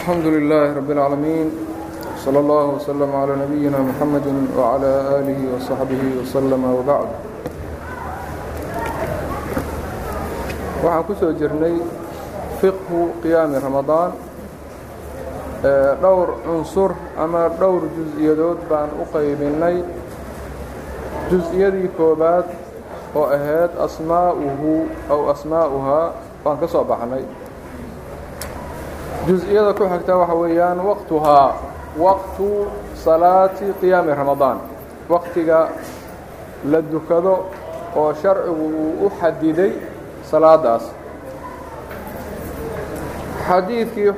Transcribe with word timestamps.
الحمد 0.00 0.26
لله 0.26 0.72
رب 0.76 0.90
العالمين 0.90 1.50
صلى 2.24 2.38
الله 2.38 2.64
وسلم 2.76 3.10
على 3.16 3.32
نبينا 3.44 3.78
محمد 3.78 4.26
وعلى 4.58 4.92
آله 5.20 5.38
وصحبه 5.56 6.02
وسلم 6.20 6.62
وبعد 6.78 7.08
waxaan 10.86 11.02
ku 11.08 11.12
soo 11.18 11.32
jirnay 11.36 11.76
fiqhu 12.62 13.00
qiyaami 13.20 13.58
ramadaan 13.60 14.12
dhowr 16.00 16.28
cunsur 16.46 16.90
ama 17.20 17.48
dhowr 17.60 17.84
jus-iyadood 17.96 18.60
baan 18.70 18.88
u 19.02 19.04
qaybinnay 19.12 19.76
jus-iyadii 21.32 21.90
koobaad 21.98 22.46
oo 23.18 23.24
ahayd 23.36 23.72
asmaa'uhu 23.86 24.72
aw 25.12 25.20
asmaa'uhaa 25.34 26.06
baan 26.44 26.56
ka 26.62 26.66
soo 26.70 26.84
baxnay 26.86 27.24
jus-iyada 29.27 29.73
ku 29.77 29.83
xigta 29.85 30.17
waxa 30.17 30.35
weeyaan 30.35 30.79
waqtuhaa 30.89 31.49
waqtu 31.97 32.47
salaati 33.03 33.65
qiyaami 33.81 34.13
ramadaan 34.15 34.57
waqtiga 35.09 35.69
la 36.71 36.81
dukado 36.81 37.33
oo 37.95 38.13
sharcigu 38.21 38.65
uu 38.81 39.05
u 39.05 39.11
xadiday 39.19 39.71
salaadaas. 40.31 40.83
Xadiidkii 43.47 44.11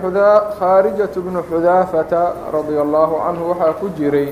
khaarijatu 0.59 1.21
bnu 1.21 1.41
xudaafata 1.49 2.21
radia 2.53 2.81
allaahu 2.81 3.15
canhu 3.25 3.43
waxaa 3.51 3.73
ku 3.79 3.89
jiray 3.97 4.29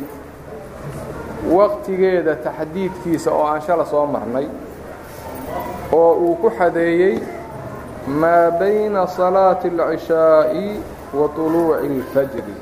waqtigeeda 1.58 2.36
taxdiidkiisa 2.36 3.32
oo 3.32 3.46
aan 3.46 3.62
shala 3.62 3.86
soo 3.86 4.06
marnay 4.06 4.48
oo 5.92 6.12
uu 6.14 6.36
ku 6.36 6.50
xadeeyey 6.58 7.16
maa 8.08 8.52
bayna 8.52 9.08
salaati 9.08 9.68
alcishaa'i 9.68 10.80
wa 11.14 11.28
tuluuci 11.36 11.88
اlfajri 11.88 12.56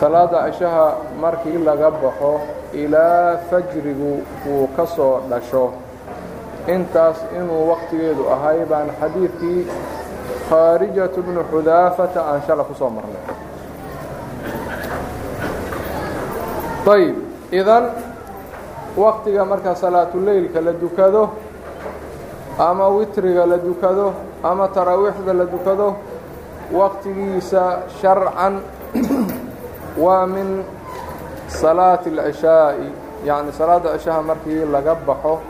salaada 0.00 0.50
cishaha 0.50 0.86
markii 1.20 1.58
laga 1.58 1.90
baxo 1.90 2.40
ilaa 2.72 3.36
fajrigu 3.50 4.12
uu 4.48 4.66
ka 4.76 4.86
soo 4.86 5.20
dhasho 5.30 5.72
intaas 6.74 7.16
inuu 7.36 7.68
waqtigeedu 7.70 8.28
ahay 8.34 8.64
baan 8.70 8.88
xadiidkii 9.00 9.66
khaarijatu 10.48 11.22
bnu 11.22 11.44
xudaafata 11.50 12.20
aan 12.32 12.42
shala 12.46 12.64
ku 12.64 12.74
soo 12.74 12.90
marnay 12.90 13.24
ayb 16.94 17.16
idan 17.52 17.84
waqtiga 18.96 19.44
marka 19.44 19.74
salaatuleylka 19.74 20.60
la 20.60 20.72
dukado 20.72 21.30
ama 22.58 22.88
witriga 22.88 23.46
la 23.46 23.56
dukado 23.56 24.12
ama 24.44 24.68
taraawiixda 24.68 25.32
la 25.32 25.44
dukado 25.44 25.96
waqtigiisa 26.72 27.82
sharcan 28.00 28.60
waa 30.04 30.26
min 30.26 30.64
salaati 31.48 32.10
اlcishaa'i 32.10 32.92
yacni 33.24 33.52
salaada 33.52 33.96
cishaha 33.98 34.22
markii 34.22 34.64
laga 34.64 34.94
baxo 34.94 35.40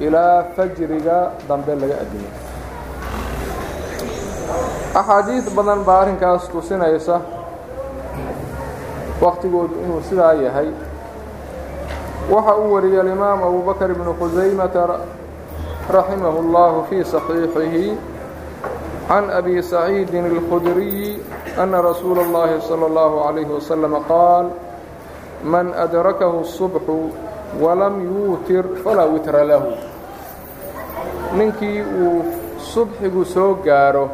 ilaa 0.00 0.42
fajriga 0.56 1.30
dambe 1.48 1.74
laga 1.74 1.94
adimo. 2.02 2.28
Axaadiid 4.94 5.54
badan 5.54 5.84
baa 5.84 6.00
arrinkaas 6.00 6.48
tusinaysa 6.48 7.20
waqtigoodu 9.22 9.74
inuu 9.84 10.02
sidaa 10.08 10.32
yahay. 10.32 10.70
Waxa 12.30 12.56
uu 12.56 12.72
wariyey 12.74 13.00
alimaam 13.00 13.42
abu 13.42 13.62
bakr 13.62 13.90
ibnu 13.90 14.14
khusaymata 14.18 15.00
raximahu 15.89 16.37
اllahu 16.45 16.85
fii 16.89 17.03
صaxiixihi 17.03 17.97
can 19.09 19.29
abi 19.33 19.57
saciidin 19.63 20.25
اlkhudriyi 20.31 21.17
ana 21.57 21.81
rasuula 21.81 22.21
اllahi 22.27 22.61
salى 22.61 22.85
اllahu 22.89 23.15
عalayhi 23.27 23.51
waslama 23.57 23.99
qaal 24.11 24.45
man 25.43 25.73
adrakahu 25.73 26.45
الصubxu 26.45 27.09
walam 27.63 27.95
yuutir 28.05 28.65
falaa 28.83 29.09
witra 29.09 29.41
lahu 29.43 29.73
ninkii 31.37 31.81
uu 31.81 32.25
subxigu 32.73 33.25
soo 33.25 33.55
gaaro 33.65 34.05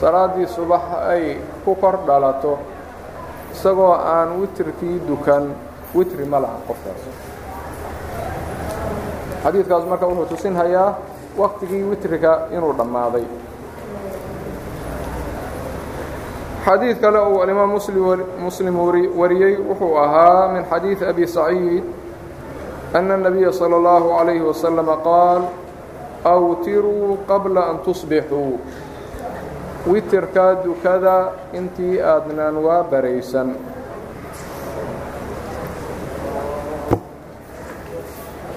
salaaddii 0.00 0.46
subax 0.50 0.82
ay 1.14 1.38
ku 1.64 1.74
kor 1.78 1.96
dhalato 2.06 2.58
isagoo 3.54 3.94
aan 3.94 4.40
witrkii 4.42 4.98
dukan 5.06 5.54
witri 5.94 6.26
ma 6.26 6.42
laha 6.42 6.58
qofkaas 6.66 7.02
xadiidkaas 9.44 9.84
marka 9.90 10.06
wuxuu 10.06 10.26
tusinhayaa 10.36 10.90
waqtigii 11.38 11.82
witriga 11.90 12.32
inuu 12.56 12.72
dhammaaday 12.78 13.24
xadiid 16.64 16.96
kale 17.00 17.18
uu 17.18 17.42
alimaam 17.42 17.70
muslim 18.46 18.74
wariyey 19.20 19.54
wuxuu 19.68 19.92
ahaa 20.04 20.48
min 20.54 20.62
xadiid 20.70 21.02
abi 21.02 21.26
saciid 21.26 21.84
أن 22.94 23.10
النبي 23.10 23.52
صلى 23.52 23.76
الله 23.76 24.04
عليه 24.18 24.40
وسلم 24.54 24.86
قال 25.02 25.42
أwtiruu 26.22 27.26
qabla 27.26 27.74
an 27.74 27.82
تصبixuu 27.82 28.54
witirkaa 29.90 30.62
dukada 30.62 31.34
intii 31.58 31.98
aadnaan 31.98 32.54
waa 32.62 32.86
baraysan 32.86 33.58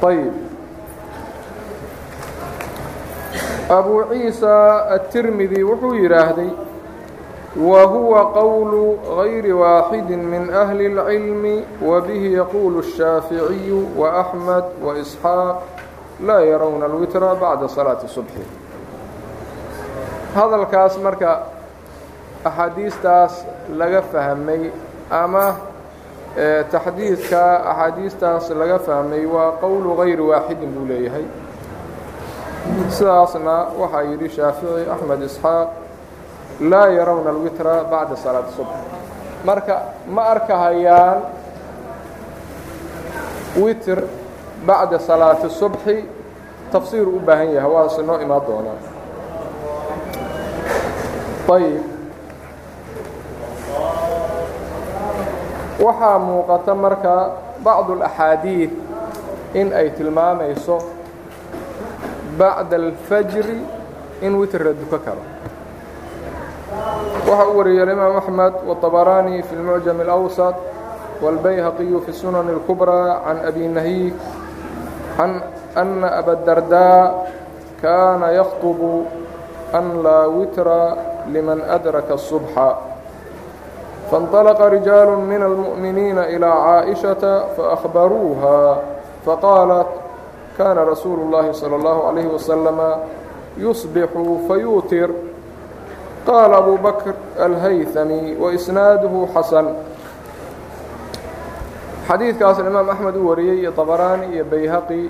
ayb 0.07 0.33
أbu 3.71 4.03
ciisa 4.11 4.85
التirmidi 4.95 5.63
wuxuu 5.63 5.93
yidhaahday 5.95 6.49
وهuوa 7.57 8.21
qول 8.37 8.71
غayri 9.17 9.53
waaxid 9.53 10.09
min 10.13 10.43
أhli 10.53 10.85
العilm 10.93 11.43
وbه 11.81 12.23
yquل 12.41 12.73
الشhaafiعي 12.85 13.71
وأحmed 13.97 14.65
وإسحاaq 14.83 15.57
laa 16.27 16.41
yarowna 16.51 16.85
الwitra 16.85 17.33
baعda 17.41 17.65
صalaaةi 17.67 18.05
الصubح 18.05 18.35
hadalkaas 20.35 20.97
marka 21.01 21.31
axaadiistaas 22.45 23.33
laga 23.73 24.01
fahmay 24.01 24.69
ama 25.09 25.55
taxdiidka 26.71 27.41
axaadiistaas 27.71 28.49
laga 28.53 28.77
fahmay 28.79 29.25
waa 29.25 29.57
qowlu 29.61 29.97
غayri 29.97 30.21
waaxidin 30.21 30.69
buu 30.75 30.85
leeyahay 30.85 31.25
sidaasna 32.88 33.56
waxaa 33.80 34.02
yidhi 34.10 34.28
shaafici 34.36 34.90
axmed 34.94 35.22
isxaaq 35.28 35.68
laa 36.70 36.88
yarawna 36.88 37.30
alwitra 37.30 37.84
bacda 37.90 38.16
salaati 38.16 38.52
subx 38.56 38.74
marka 39.44 39.74
ma 40.14 40.22
arkahayaan 40.34 41.18
witr 43.62 43.98
bacda 44.66 44.98
salaati 44.98 45.50
subxi 45.50 46.04
tafsiir 46.72 47.08
u 47.08 47.18
baahan 47.20 47.50
yahay 47.56 47.70
waas 47.70 47.98
noo 47.98 48.18
imaan 48.24 48.42
doonaa. 48.46 48.78
Ayb 51.52 51.82
waxaa 55.82 56.18
muuqata 56.18 56.74
marka 56.74 57.14
bacdu 57.64 57.92
اlaxaadiid 57.98 58.70
in 59.54 59.72
ay 59.74 59.90
tilmaamayso 59.90 60.78
bacda 62.37 62.75
alfajri 62.75 63.59
in 64.21 64.33
witr 64.35 64.63
la 64.63 64.73
duko 64.73 64.97
karo 65.05 65.23
waxa 67.27 67.45
uu 67.49 67.57
wariyey 67.57 67.83
الإmaaم 67.83 68.17
أحmed 68.17 68.53
والطbrاني 68.67 69.41
في 69.43 69.53
المعجم 69.53 70.01
الأوسط 70.01 70.55
والbyhaqي 71.21 71.91
في 72.05 72.09
السنن 72.09 72.47
الكبرى 72.49 73.01
عن 73.25 73.37
أbي 73.37 73.67
نahيك 73.67 74.13
عن 75.19 75.41
أن 75.77 76.03
أbا 76.03 76.33
الدرداء 76.33 77.31
كاna 77.81 78.27
يخطب 78.31 78.79
أn 79.73 79.85
laa 80.03 80.25
witra 80.31 80.83
لمن 81.27 81.59
أdرك 81.67 82.07
الصبح 82.11 82.55
فانطلق 84.11 84.59
رجاaل 84.61 85.07
من 85.27 85.41
المؤمنيiنa 85.43 86.23
إلى 86.31 86.45
عائشةa 86.45 87.45
فأخبروuها 87.57 88.61
فقالت 89.25 89.87
كاna 90.57 90.81
رsuuل 90.93 91.19
اللhi 91.25 91.51
صلى 91.53 91.75
الله 91.75 91.97
عليه 92.07 92.27
وسلم 92.35 92.79
يصبح 93.57 94.09
فيutir 94.47 95.09
qال 96.27 96.51
أbو 96.53 96.75
bكر 96.75 97.13
الhyثمي 97.39 98.35
وإسناaده 98.41 99.13
xasن 99.35 99.65
xadiidkaas 102.09 102.59
imaam 102.59 102.89
أحmed 102.89 103.15
uu 103.15 103.29
wariyey 103.29 103.59
iyo 103.61 103.71
طbrاني 103.71 104.33
iyo 104.35 104.43
byhaqي 104.45 105.03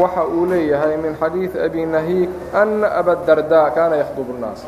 waxa 0.00 0.22
uu 0.26 0.46
leeyahay 0.46 0.96
min 0.96 1.12
xadيiث 1.20 1.56
أbي 1.56 1.84
نahيك 1.84 2.30
أنa 2.54 2.88
أbاdardاء 3.00 3.66
kaana 3.76 3.94
يkhdب 4.02 4.28
الناas 4.34 4.60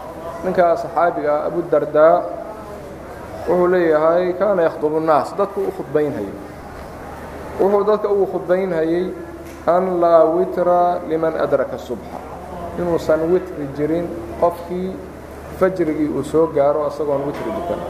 ninkaa 0.45 0.77
صxaabiga 0.77 1.33
ah 1.35 1.47
abudardاء 1.49 2.19
wuxuu 3.49 3.69
leeyahay 3.75 4.33
kaana 4.41 4.61
يkhdب 4.69 4.93
الناas 5.01 5.29
dadku 5.39 5.61
u 5.69 5.73
khudbaynhayey 5.77 6.33
wuxuu 7.60 7.84
dadka 7.88 8.08
ugu 8.12 8.26
khudbaynhayey 8.34 9.14
an 9.68 10.00
laa 10.02 10.24
witra 10.36 11.02
liman 11.10 11.34
adraka 11.40 11.78
subxa 11.78 12.20
inuusan 12.80 13.22
witri 13.32 13.66
jirin 13.78 14.06
qofkii 14.40 14.92
fajrigii 15.60 16.12
uu 16.12 16.24
soo 16.24 16.48
gaaro 16.56 16.88
isagoon 16.92 17.26
witri 17.28 17.50
dukan 17.50 17.82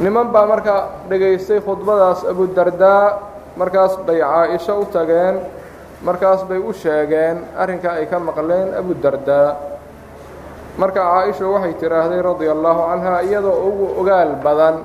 niman 0.00 0.28
baa 0.34 0.46
markaa 0.46 1.08
dhegaystay 1.08 1.60
khudbadaas 1.60 2.24
abudardaa 2.30 3.04
markaas 3.56 3.96
bay 4.06 4.20
caaisho 4.20 4.80
u 4.80 4.84
tageen 4.92 5.40
markaas 6.04 6.44
bay 6.48 6.58
u 6.58 6.72
sheegeen 6.72 7.44
arrinka 7.56 7.96
ay 7.98 8.06
ka 8.06 8.18
maqleen 8.18 8.74
abu 8.74 8.92
abudardaa 8.92 9.48
marka 10.78 11.00
caaisha 11.00 11.44
waxay 11.46 11.74
tidhaahday 11.80 12.22
radia 12.22 12.52
allaahu 12.56 12.80
canha 12.88 13.22
iyadoo 13.28 13.56
ugu 13.68 13.86
ogaal 14.00 14.30
badan 14.44 14.76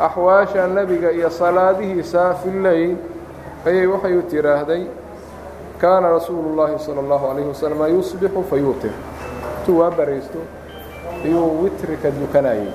axwaasha 0.00 0.66
nebiga 0.66 1.12
iyo 1.12 1.30
salaadihiisa 1.30 2.34
fi 2.42 2.48
leyl 2.50 2.96
ayay 3.66 3.86
waxay 3.86 4.14
u 4.16 4.22
tidhaahday 4.22 4.82
kaana 5.80 6.10
rasuulu 6.16 6.56
llaahi 6.56 6.78
sala 6.80 7.00
allahu 7.04 7.24
calayhi 7.28 7.48
wasalam 7.52 7.80
yusbixu 7.96 8.42
fa 8.50 8.56
yuutir 8.56 8.92
intuu 9.60 9.78
waa 9.80 9.90
baraysto 9.90 10.40
ayuu 11.24 11.62
witrika 11.62 12.08
dukanayay. 12.10 12.68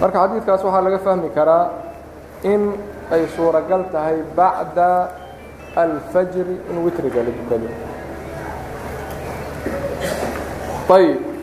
Marka 0.00 0.18
xadiidkaas 0.22 0.62
waxaa 0.62 0.82
laga 0.86 0.98
fahmi 0.98 1.28
karaa 1.34 1.64
in 2.42 2.72
ay 3.10 3.26
suuragal 3.36 3.90
tahay 3.92 4.22
bacda 4.36 5.10
alfajri 5.76 6.56
in 6.70 6.76
witriga 6.86 7.22
la 7.26 7.30
dukado 7.34 7.68
ayb 10.94 11.33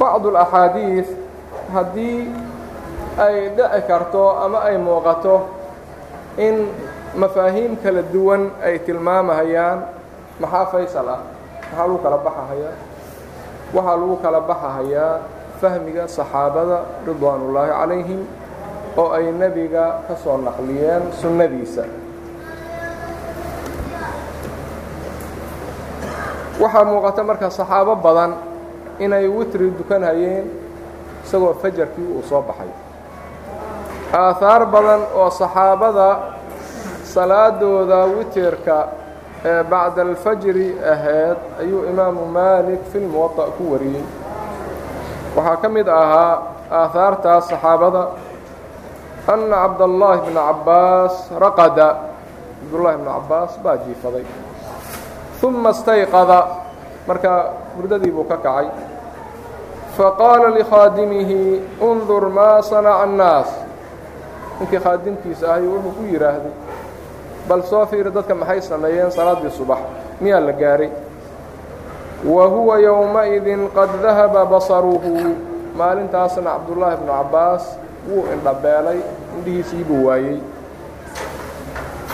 bacdu 0.00 0.28
اlaxaadiid 0.32 1.06
haddii 1.74 2.20
ay 3.26 3.36
dhici 3.56 3.80
karto 3.88 4.24
ama 4.44 4.58
ay 4.68 4.76
muuqato 4.78 5.36
in 6.38 6.56
mafaahiim 7.14 7.78
kala 7.82 8.02
duwan 8.14 8.50
ay 8.58 8.78
tilmaamahayaan 8.86 9.78
maxaa 10.42 10.66
faysal 10.72 11.06
ah 11.08 11.20
maxaa 11.62 11.86
lagu 11.86 11.98
kala 12.04 12.18
baxahayaa 12.26 12.74
waxaa 13.74 13.96
lagu 14.02 14.16
kala 14.24 14.38
baxahayaa 14.50 15.12
fahmiga 15.62 16.04
saxaabada 16.10 16.78
ridwaan 17.06 17.40
ullaahi 17.46 17.70
calayhim 17.78 18.20
oo 18.98 19.08
ay 19.14 19.30
nebiga 19.30 20.02
ka 20.10 20.14
soo 20.18 20.36
naqliyeen 20.42 21.02
sunnadiisa 21.22 21.84
waxaa 26.60 26.84
muuqata 26.90 27.22
marka 27.22 27.46
saxaabo 27.50 27.94
badan 27.98 28.32
inay 28.98 29.26
witri 29.28 29.70
dukanhayeen 29.78 30.46
isagoo 31.24 31.54
fajarkii 31.62 32.08
uu 32.16 32.22
soo 32.28 32.42
baxay. 32.42 32.70
Aahaar 34.12 34.66
badan 34.66 35.02
oo 35.14 35.30
saxaabada 35.30 36.08
salaadooda 37.14 37.98
witirka 38.16 38.76
ee 39.44 39.62
bacda 39.70 40.02
alfajri 40.02 40.68
ahayd 40.92 41.38
ayuu 41.60 41.82
imaamu 41.90 42.26
maalik 42.36 42.80
fi 42.92 42.98
lmuwaطa 42.98 43.44
ku 43.58 43.72
wariyey. 43.72 44.04
Waxaa 45.36 45.56
ka 45.62 45.68
mid 45.68 45.88
ahaa 45.88 46.42
aahaartaas 46.70 47.48
saxaabada 47.50 48.02
anna 49.32 49.56
cabdallaahi 49.64 50.20
bna 50.30 50.40
cabbaas 50.50 51.14
raqada. 51.44 51.88
Cabdullaahi 52.60 52.98
bna 53.02 53.10
cabbaas 53.18 53.52
baa 53.64 53.76
jiifaday. 53.84 54.24
Uma 55.42 55.70
istayqada. 55.76 56.38
Markaa 57.08 57.40
hurdadii 57.76 58.10
buu 58.16 58.24
ka 58.24 58.36
kacay 58.40 58.66
faqaala 59.96 60.48
likhaadimihi 60.58 61.40
undur 61.80 62.28
maa 62.36 62.62
sanaca 62.62 63.02
annaas 63.06 63.50
ninkii 64.60 64.80
khaadimkiisa 64.86 65.44
ahay 65.50 65.66
wuxuu 65.72 65.92
ku 65.98 66.02
yidhaahday 66.12 66.54
bal 67.48 67.62
soo 67.70 67.86
fiiri 67.90 68.10
dadka 68.16 68.34
maxay 68.34 68.60
sameeyeen 68.70 69.10
salaaddii 69.16 69.50
subax 69.58 69.78
miyaa 70.20 70.40
la 70.46 70.52
gaahay 70.62 70.90
wa 72.34 72.44
huwa 72.54 72.78
yowmaidin 72.86 73.62
qad 73.76 73.90
dahaba 74.02 74.44
basaruhu 74.52 75.12
maalintaasna 75.78 76.50
cabdullaahi 76.56 76.96
bnu 77.02 77.12
cabbaas 77.12 77.64
wuu 78.08 78.24
indhabeelay 78.34 78.98
indhihiisii 79.36 79.84
buu 79.88 80.06
waayey 80.06 80.38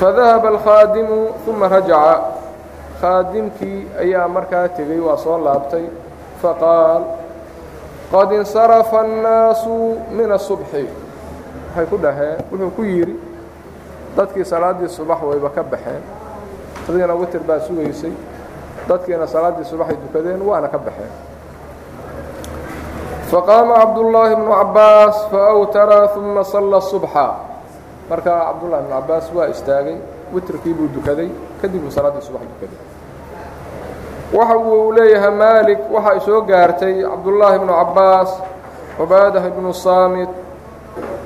fadahaba 0.00 0.48
alkhaadimu 0.48 1.18
uma 1.50 1.68
rajaca 1.68 2.20
khaadimkii 3.00 3.80
ayaa 4.00 4.28
markaa 4.28 4.68
tegey 4.68 4.98
waa 5.06 5.16
soo 5.16 5.38
laabtay 5.46 5.84
faqaal 6.42 7.02
qad 8.10 8.32
insarafa 8.32 9.00
annaasu 9.00 9.96
min 10.10 10.30
asubxi 10.32 10.84
waxay 11.70 11.86
ku 11.90 11.96
dhaheen 11.98 12.38
wuxuu 12.50 12.70
ku 12.76 12.82
yidhi 12.82 13.14
dadkii 14.16 14.44
salaaddii 14.44 14.88
subax 14.90 15.22
wayba 15.22 15.50
ka 15.54 15.62
baxeen 15.62 16.02
adiina 16.88 17.14
witir 17.14 17.40
baa 17.46 17.60
sugaysay 17.62 18.12
dadkiina 18.88 19.26
salaaddii 19.26 19.64
subaxay 19.64 19.96
dukadeen 20.02 20.42
waana 20.42 20.68
ka 20.68 20.78
baxeen 20.78 21.12
faqaama 23.30 23.74
cabdullaahi 23.78 24.34
bnu 24.36 24.50
cabbaas 24.50 25.16
faawtara 25.30 26.10
uma 26.18 26.42
salla 26.44 26.80
subxa 26.80 27.26
markaa 28.10 28.40
cabdullahi 28.50 28.82
bnu 28.84 28.90
cabbaas 28.96 29.26
waa 29.34 29.46
istaagay 29.54 29.96
witrkii 30.34 30.74
buu 30.74 30.88
dukaday 30.94 31.30
kadib 31.62 31.82
buu 31.82 31.94
salaaddii 31.94 32.26
subax 32.26 32.42
dukaday 32.42 32.78
waxa 34.30 34.56
uu 34.58 34.92
leeyahay 34.92 35.34
maalik 35.34 35.80
waxa 35.90 36.10
ay 36.14 36.20
soo 36.26 36.40
gaartay 36.46 37.02
cabdullaahi 37.02 37.58
bnu 37.62 37.72
cabbaas 37.80 38.30
cubaadah 38.96 39.42
ibnu 39.50 39.70
saamit 39.74 40.30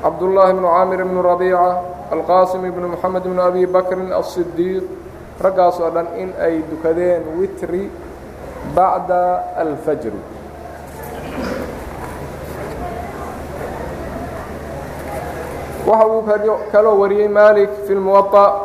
cabdullaahi 0.03 0.53
bnu 0.57 0.69
caamir 0.75 1.01
bnu 1.05 1.21
rabiica 1.21 1.69
alqaasim 2.17 2.65
ibnu 2.65 2.87
moxamed 2.97 3.25
bnu 3.29 3.41
abi 3.43 3.67
bakrin 3.67 4.13
alsidiiq 4.13 4.85
raggaas 5.45 5.77
dhan 5.95 6.09
in 6.17 6.31
ay 6.41 6.65
dukadeen 6.71 7.23
witri 7.39 7.91
bacda 8.75 9.53
alfajri. 9.61 10.21
Waxa 15.85 16.07
uu 16.09 16.23
kaloo 16.73 16.97
wariyey 17.05 17.29
maalik 17.29 17.71
fi 17.87 17.93
lmuwaطa 17.95 18.64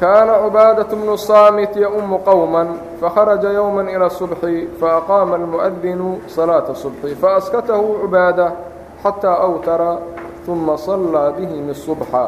kaana 0.00 0.32
cubaadaة 0.44 0.90
bnu 0.96 1.16
saamit 1.18 1.76
yaumu 1.76 2.18
qowma 2.24 2.66
fakharaja 3.00 3.50
yowma 3.52 3.82
ilى 3.90 4.06
الصubxi 4.06 4.68
faaqaama 4.80 5.34
almuؤdinu 5.36 6.20
salaaةa 6.26 6.70
الصubxi 6.76 7.14
faaskatahu 7.22 7.88
cubaada 8.02 8.46
xataa 9.02 9.36
awtara 9.46 9.92
uma 10.48 10.74
صallaa 10.76 11.30
bihim 11.36 11.68
الصubxa 11.70 12.24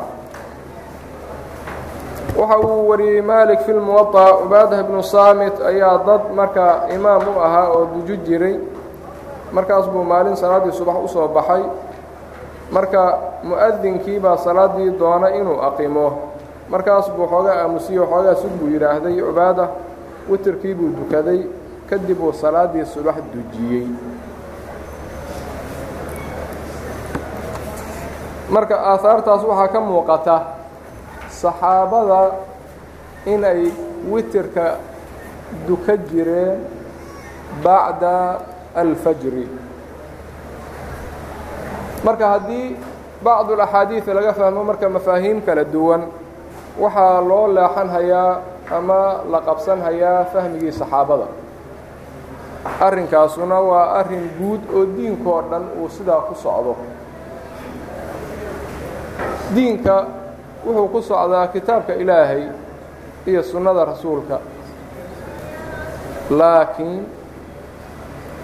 waxa 2.39 2.57
uu 2.59 2.89
wariyey 2.89 3.21
maalik 3.23 3.61
fi 3.67 3.73
lmuwaطa 3.73 4.25
cubaadah 4.43 4.81
bnu 4.89 5.03
saamit 5.03 5.57
ayaa 5.61 5.99
dad 6.07 6.23
markaa 6.35 6.89
imaam 6.95 7.23
u 7.29 7.41
ahaa 7.41 7.69
oo 7.77 7.85
duju 7.95 8.17
jiray 8.25 8.57
markaas 9.53 9.87
buu 9.93 10.05
maalin 10.05 10.37
salaaddii 10.37 10.73
subax 10.73 10.97
u 11.05 11.09
soo 11.09 11.29
baxay 11.29 11.63
marka 12.73 13.03
mu'adinkii 13.45 14.19
baa 14.21 14.37
salaaddii 14.37 14.91
doona 14.99 15.29
inuu 15.37 15.61
aqimo 15.69 16.07
markaas 16.70 17.10
buu 17.16 17.28
xoogaa 17.32 17.56
aamusiye 17.64 18.00
xoogaa 18.12 18.36
sug 18.42 18.52
buu 18.60 18.70
yidhaahday 18.74 19.16
cubaada 19.22 19.66
witirkii 20.30 20.74
buu 20.80 20.90
dukaday 21.00 21.40
kadib 21.90 22.20
uu 22.24 22.34
salaaddii 22.34 22.86
subax 22.86 23.16
dujiyey. 23.34 23.88
Marka 28.50 28.76
aahaartaas 28.92 29.44
waxaa 29.44 29.68
ka 29.74 29.80
muuqata 29.80 30.36
saxaabada 31.42 32.22
inay 33.26 33.72
witirka 34.12 34.66
duka 35.68 35.98
jireen 36.10 36.60
bacda 37.64 38.40
alfajri. 38.76 39.48
Marka 42.06 42.26
haddii 42.34 42.76
bacdu 43.24 43.54
alaxaadiid 43.54 44.08
laga 44.08 44.34
fahmo 44.34 44.64
marka 44.64 44.90
mafaahiim 44.90 45.42
kala 45.42 45.64
duwan 45.64 46.08
waxaa 46.80 47.22
loo 47.30 47.48
leexan 47.56 47.90
hayaa 47.90 48.40
ama 48.78 49.00
la 49.32 49.40
qabsan 49.48 49.80
hayaa 49.82 50.26
fahmigii 50.34 50.72
saxaabada. 50.72 51.28
Arrinkaasuna 52.86 53.60
waa 53.70 53.86
arrin 54.00 54.26
guud 54.40 54.62
oo 54.76 54.86
diinkoo 54.96 55.42
dhan 55.50 55.64
uu 55.82 55.90
sidaa 55.90 56.22
ku 56.28 56.36
socdo. 56.36 56.76
Diinka 59.56 59.96
wuxuu 60.66 60.88
ku 60.92 61.00
socdaa 61.02 61.48
kitaabka 61.48 61.94
ilaahay 61.96 62.44
iyo 63.28 63.44
sunnada 63.44 63.86
rasuulka. 63.86 64.40
Laakiin 66.30 67.06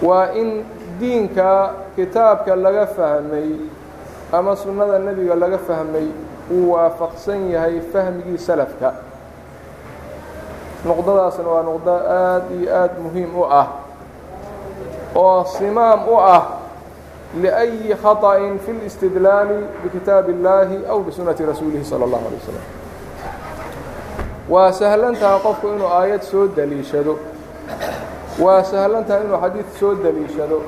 waa 0.02 0.32
in 0.32 0.64
diinka 1.00 1.70
kitaabka 1.96 2.56
laga 2.56 2.86
fahmay 2.86 3.48
ama 4.33 4.55
sunnada 4.55 4.99
nebiga 4.99 5.35
laga 5.35 5.57
fahmay 5.57 6.07
uu 6.51 6.71
waafaqsan 6.71 7.49
yahay 7.51 7.81
fahmigii 7.93 8.37
salafka 8.37 8.93
nuqdadaasna 10.85 11.47
waa 11.49 11.63
nuqdo 11.63 11.93
aad 11.93 12.43
iyo 12.61 12.75
aad 12.81 12.91
muhiim 13.03 13.35
u 13.35 13.43
ah 13.61 13.67
oo 15.15 15.43
simaam 15.57 16.07
u 16.09 16.17
ah 16.19 16.41
liأyi 17.41 17.95
khaطأin 18.03 18.59
fi 18.59 18.71
اlاstidlaali 18.71 19.57
bikitaabi 19.83 20.31
اllaahi 20.33 20.77
aw 20.89 20.99
bisunnati 21.07 21.45
rasuulihi 21.45 21.85
salى 21.85 22.05
اllahu 22.05 22.25
alيه 22.27 22.39
waslm 22.41 22.65
waa 24.49 24.71
sahlan 24.71 25.15
tahay 25.15 25.39
qofku 25.43 25.67
inuu 25.67 25.87
aayad 25.99 26.21
soo 26.31 26.47
deliishado 26.55 27.19
waa 28.39 28.63
sahlan 28.63 29.03
tahay 29.05 29.23
inuu 29.25 29.41
xadiid 29.43 29.65
soo 29.79 29.93
deliishado 30.03 30.61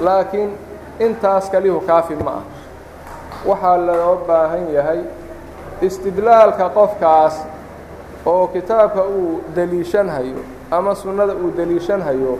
laakiin 0.00 0.50
intaas 0.98 1.50
kalihu 1.50 1.80
kaafi 1.80 2.14
ma 2.24 2.30
ah 2.30 2.42
waxaa 3.47 3.77
loo 3.87 4.15
baahan 4.27 4.65
yahay 4.73 5.01
istidlaalka 5.81 6.69
qofkaas 6.77 7.35
oo 8.25 8.47
kitaabka 8.47 9.03
uu 9.03 9.41
deliishanhayo 9.55 10.41
ama 10.71 10.95
sunnada 10.95 11.33
uu 11.33 11.51
deliishanhayo 11.57 12.39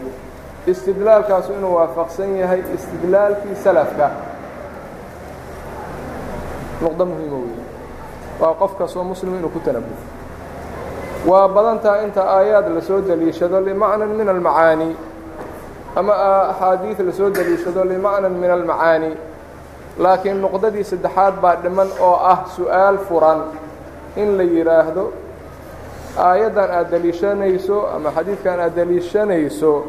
istidlaalkaasu 0.68 1.54
inuu 1.54 1.76
waafaqsan 1.76 2.38
yahay 2.42 2.62
istidlaalkii 2.76 3.56
salafka. 3.64 4.08
Nuqdo 6.82 7.06
muhiima 7.06 7.38
wey 7.44 7.56
waa 8.42 8.54
qof 8.62 8.72
kastoo 8.78 9.04
muslim 9.04 9.36
inuu 9.40 9.50
ku 9.50 9.60
tanabuho 9.60 10.02
waa 11.30 11.48
badan 11.48 11.80
taha 11.80 12.04
inta 12.04 12.22
aayaad 12.38 12.68
la 12.76 12.82
soo 12.82 13.02
deliishado 13.02 13.62
limacnan 13.62 14.10
min 14.10 14.30
almacaani 14.30 14.90
ama 15.96 16.14
axaadiid 16.50 17.00
la 17.08 17.14
soo 17.14 17.30
deliishado 17.30 17.84
limacnan 17.86 18.34
min 18.42 18.52
almacaani 18.52 19.12
laakiin 19.98 20.42
nuqdadii 20.42 20.84
saddexaad 20.84 21.42
baa 21.42 21.56
dhiman 21.56 21.88
oo 22.00 22.16
ah 22.16 22.46
su'aal 22.56 22.98
furan 22.98 23.44
in 24.16 24.38
la 24.38 24.44
yidhaahdo 24.44 25.14
aayaddan 26.18 26.72
aad 26.72 26.92
deliishanayso 26.92 27.88
ama 27.96 28.12
xadiidkan 28.12 28.60
aad 28.60 28.75
deliishanayso 28.75 29.86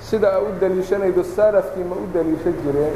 sida 0.00 0.28
aa 0.36 0.38
u 0.38 0.52
deliishanaydo 0.60 1.24
salafkii 1.24 1.84
ma 1.84 1.96
u 1.96 2.06
deliishan 2.14 2.54
jireen 2.64 2.94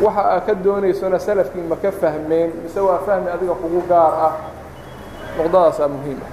waxa 0.00 0.22
aad 0.34 0.46
ka 0.46 0.54
doonaysona 0.64 1.18
salafkii 1.18 1.62
ma 1.62 1.76
ka 1.76 1.92
fahmeen 1.92 2.50
mise 2.62 2.80
waa 2.80 2.98
fahmi 3.06 3.30
adiga 3.30 3.54
kugu 3.54 3.82
gaar 3.88 4.12
ah. 4.26 4.32
Nuqdadaasaa 5.38 5.88
muhiim 5.88 6.18
ah. 6.26 6.30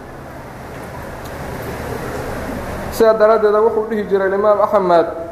Sidaa 2.91 3.13
daraaddeeda 3.13 3.61
wuxuu 3.61 3.85
dhihi 3.89 4.03
jiray 4.03 4.33
imaam 4.33 4.61
axmed 4.61 5.26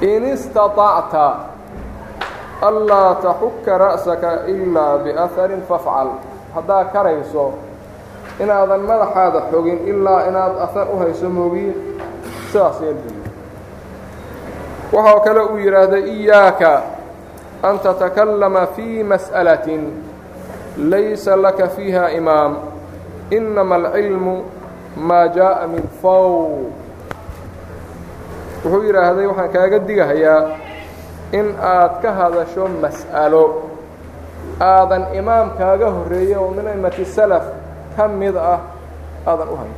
in 0.00 0.24
istaطacta 0.32 1.34
anlaa 2.62 3.14
taxuka 3.14 3.78
ra'saka 3.78 4.44
ilaa 4.46 4.98
biaharin 4.98 5.62
fafcal 5.68 6.08
haddaad 6.54 6.92
karayso 6.92 7.52
inaadan 8.40 8.80
madaxaada 8.80 9.40
xogin 9.50 9.78
ilaa 9.88 10.20
inaad 10.28 10.54
ahar 10.60 10.88
u 10.92 10.98
hayso 10.98 11.28
moogiye 11.28 11.72
sidaas 12.52 12.80
yeelbiyo 12.80 13.22
waxaa 14.92 15.20
kale 15.20 15.40
uu 15.40 15.58
yidhaahday 15.58 16.04
iyaaka 16.16 16.82
an 17.62 17.78
tatakallama 17.78 18.66
fii 18.66 19.02
mas'alatin 19.02 19.82
laysa 20.78 21.36
laka 21.36 21.68
fiiha 21.68 22.10
imaam 22.10 22.56
inama 23.30 23.74
alcilmu 23.74 24.36
maa 24.96 25.28
jaaءa 25.28 25.66
min 25.66 25.88
fow 26.02 26.68
wuxuu 28.66 28.82
yidhaahday 28.90 29.26
waxaan 29.30 29.50
kaaga 29.54 29.78
digahayaa 29.88 30.40
in 31.38 31.46
aad 31.58 32.02
ka 32.02 32.10
hadasho 32.18 32.66
mas'alo. 32.82 33.44
Aadan 34.60 35.14
imaam 35.14 35.54
kaaga 35.58 35.86
horreeyey 35.94 36.34
oo 36.34 36.50
min 36.56 36.66
aimati 36.66 37.04
salaf 37.04 37.44
ka 37.96 38.08
mid 38.08 38.34
ah 38.36 38.60
aadan 39.26 39.48
u 39.54 39.56
hayn 39.60 39.74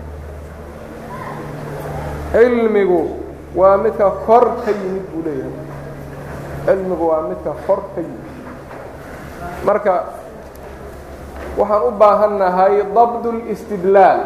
cilmigu 2.33 3.01
waa 3.57 3.77
midka 3.81 4.11
kor 4.27 4.45
ka 4.65 4.71
yimid 4.71 5.05
buu 5.13 5.23
leeyahay. 5.25 5.67
Cilmigu 6.67 7.05
waa 7.09 7.23
midka 7.29 7.53
kor 7.67 7.81
ka 7.97 8.01
yimid. 8.05 8.25
Marka 9.65 9.95
waxaan 11.59 11.83
u 11.89 11.91
baahannahay 11.97 12.75
dabd 12.95 13.25
اlاstidlaal 13.27 14.21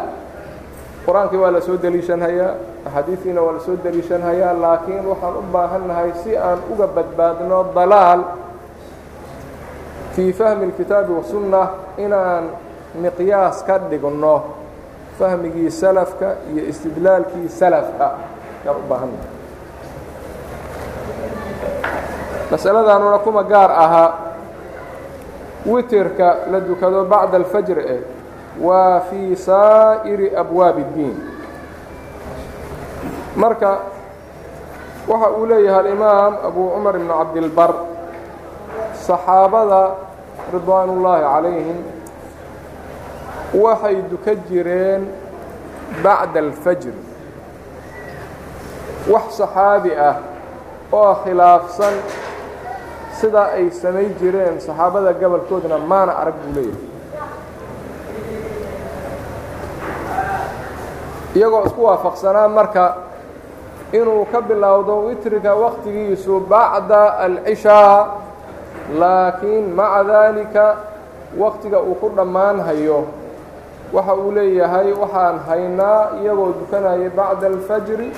qur'aankii 1.07 1.39
waa 1.39 1.51
la 1.55 1.61
soo 1.63 1.77
deliishanhayaa 1.79 2.53
axaadiistiina 2.85 3.41
waa 3.41 3.53
la 3.53 3.59
soo 3.59 3.75
deliishanhayaa 3.83 4.53
laakiin 4.61 5.05
waxaan 5.11 5.35
u 5.37 5.43
baahannahay 5.53 6.11
si 6.23 6.37
aan 6.37 6.59
uga 6.73 6.87
badbaadno 6.87 7.59
dalaal 7.75 8.21
fii 10.15 10.33
fahmi 10.33 10.65
اlkitaabi 10.69 11.13
wasunna 11.13 11.61
inaan 11.97 12.43
miqyaas 13.01 13.63
ka 13.67 13.77
dhigno 13.89 14.35
fahmigii 15.19 15.71
salafka 15.71 16.35
iyo 16.53 16.63
istidlaalkii 16.71 17.49
salafka. 17.49 18.07
Yaan 18.65 18.77
u 18.77 18.83
baahannahay. 18.89 19.31
Masaladanuna 22.51 23.17
kuma 23.19 23.43
gaar 23.43 23.71
ahaa 23.71 24.13
witirka 25.65 26.35
la 26.51 26.59
dukado 26.59 27.05
bacda 27.05 27.37
alfajr 27.37 27.79
eh 27.79 28.01
waa 28.61 28.99
fii 29.09 29.35
saa'iri 29.35 30.35
abwaabi 30.35 30.81
اddiin 30.81 31.15
marka 33.35 33.71
waxa 35.07 35.29
uu 35.37 35.45
leeyahay 35.45 35.79
alimaam 35.79 36.33
abu 36.47 36.61
cumar 36.75 36.95
ibn 36.95 37.07
cabdilbar 37.19 37.71
saxaabada 39.07 39.81
ridwaan 40.53 40.89
ullaahi 40.95 41.23
calayhim 41.33 41.79
waxay 43.63 43.95
duka 44.11 44.31
jireen 44.49 45.01
bacda 46.03 46.39
alfajr. 46.39 46.95
Wax 49.11 49.25
saxaabi 49.41 49.91
ah 50.09 50.15
oo 50.91 51.13
khilaafsan 51.23 51.95
sidaa 53.19 53.49
ay 53.57 53.65
samay 53.81 54.07
jireen 54.21 54.55
saxaabada 54.61 55.13
gobolkoodna 55.21 55.77
maana 55.91 56.11
arag 56.21 56.35
buu 56.43 56.53
leeyahay. 56.55 56.91
Iyagoo 61.35 61.65
isku 61.67 61.81
waafaqsanaa 61.85 62.47
marka 62.47 62.83
inuu 63.93 64.25
ka 64.31 64.41
bilowdo 64.41 65.05
witriga 65.05 65.53
waktigiisu 65.55 66.39
bacda 66.49 67.17
alcishaa 67.25 68.07
laakiin 68.99 69.65
maca 69.77 70.03
daalika 70.03 70.65
waktiga 71.37 71.79
uu 71.81 71.95
ku 72.01 72.09
dhammaanhayo. 72.15 73.05
Waxa 73.93 74.13
uu 74.15 74.31
leeyahay 74.31 74.89
waxaan 75.01 75.37
haynaa 75.47 76.01
iyagoo 76.21 76.53
dukanayay 76.59 77.09
bacda 77.09 77.47
alfajri 77.47 78.09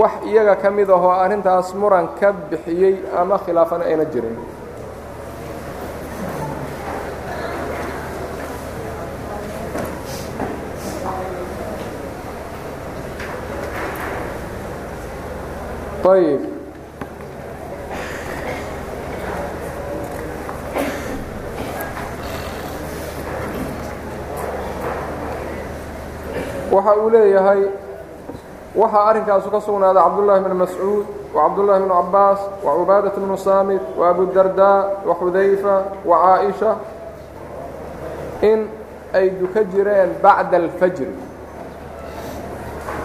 wax 0.00 0.12
iyaga 0.26 0.54
ka 0.56 0.70
mid 0.70 0.90
ahoo 0.90 1.10
arrintaas 1.22 1.74
muran 1.74 2.08
ka 2.20 2.32
bixiyey 2.50 2.94
ama 3.20 3.38
khilaafana 3.38 3.84
ayna 3.84 4.04
jirin 4.04 4.36
ayb 16.13 16.41
waxa 26.71 26.93
uu 27.01 27.09
leeyahay 27.09 27.61
waxaa 28.75 29.05
arrinkaasu 29.09 29.49
ka 29.53 29.59
sugnaaday 29.67 30.03
cabdullaahi 30.03 30.43
bn 30.45 30.53
mascuud 30.63 31.05
wacabdullaahi 31.35 31.81
bnu 31.83 31.93
cabbaas 31.93 32.39
wacubaadaة 32.65 33.17
bnu 33.23 33.37
saamit 33.37 33.81
waabudardaa 33.99 34.77
waxudayfa 35.09 35.75
wacaaئisha 36.09 36.71
in 38.51 38.59
ay 39.13 39.29
duka 39.41 39.63
jireen 39.63 40.09
bacda 40.23 40.57
alfajri 40.57 41.13